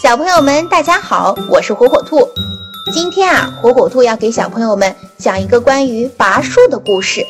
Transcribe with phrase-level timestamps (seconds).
[0.00, 2.28] 小朋友们，大家好，我是火火兔。
[2.92, 7.26] 今天啊，火火兔要给小朋友们讲一个关于拔树的故事。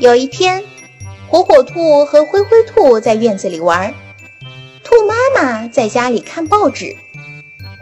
[0.00, 0.64] 有一天，
[1.28, 3.94] 火火兔和灰灰兔在院子里玩，
[4.82, 6.96] 兔妈妈在家里看报纸。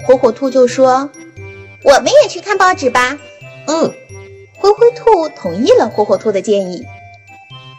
[0.06, 1.08] 火火兔就说
[1.82, 3.18] ：“我们也去看报纸吧。”
[3.66, 3.90] 嗯，
[4.58, 6.84] 灰灰兔同意了火火兔的建议。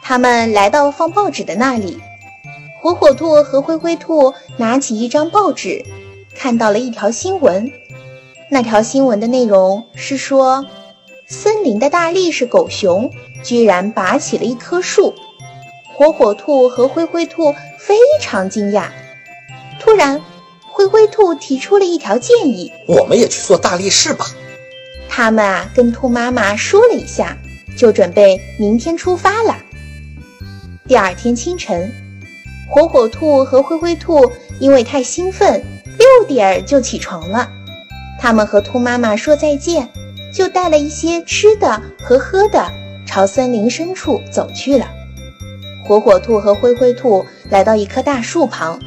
[0.01, 2.01] 他们来到放报纸的那里。
[2.85, 5.83] 火火兔和灰灰兔拿起一张报纸，
[6.35, 7.71] 看到了一条新闻。
[8.51, 10.63] 那条新闻的内容是说，
[11.25, 13.09] 森林的大力士狗熊
[13.43, 15.15] 居然拔起了一棵树。
[15.95, 18.89] 火火兔和灰灰兔非常惊讶。
[19.79, 20.21] 突然，
[20.69, 24.27] 灰灰兔提出了一条建议：“我们也去做大力士吧。”
[25.09, 27.35] 他们啊，跟兔妈妈说了一下，
[27.75, 29.57] 就准备明天出发了。
[30.87, 31.91] 第二天清晨。
[32.67, 35.63] 火火兔和灰灰兔因为太兴奋，
[35.97, 37.49] 六点就起床了。
[38.19, 39.89] 他们和兔妈妈说再见，
[40.33, 42.71] 就带了一些吃的和喝的，
[43.05, 44.87] 朝森林深处走去了。
[45.83, 48.79] 火火兔和灰灰兔来到一棵大树旁，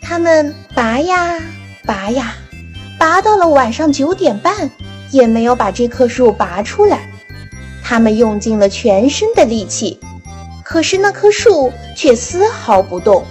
[0.00, 1.40] 他们拔呀
[1.84, 2.34] 拔呀，
[2.98, 4.70] 拔到了晚上九点半，
[5.10, 7.10] 也没有把这棵树拔出来。
[7.82, 9.98] 他们用尽了全身的力气。
[10.68, 13.24] 可是那棵树却丝毫不动。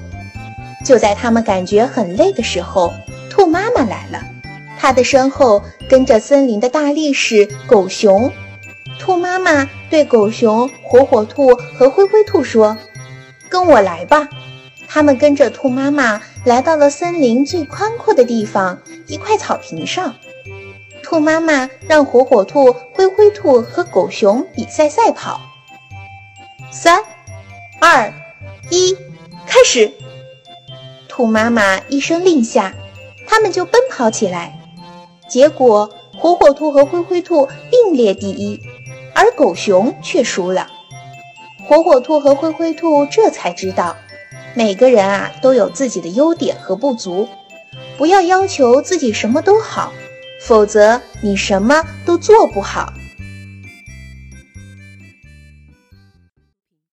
[0.84, 2.92] 就在他们感觉很累的时候，
[3.30, 4.26] 兔妈妈来了，
[4.80, 8.34] 它的身后跟着森林的大力士狗熊。
[8.98, 12.76] 兔妈妈对狗熊、火火兔和灰灰兔说
[13.50, 14.28] ：“跟我来吧。”
[14.90, 20.16] 他们跟着兔妈妈来到了森林最宽阔的地方，一块草坪上。
[21.04, 25.40] 兔妈妈让火火兔、灰灰兔和狗熊比赛赛跑。
[26.72, 27.04] 三。
[28.70, 28.96] 一，
[29.46, 29.92] 开始！
[31.08, 32.76] 兔妈妈一声令下，
[33.26, 34.60] 他们就奔跑起来。
[35.28, 38.60] 结果，火火兔和灰灰兔并列第一，
[39.16, 40.68] 而狗熊却输了。
[41.66, 43.96] 火火兔和灰灰兔这才知道，
[44.54, 47.28] 每个人啊都有自己的优点和不足，
[47.98, 49.94] 不要要求自己什么都好，
[50.42, 52.94] 否则你什么都做不好。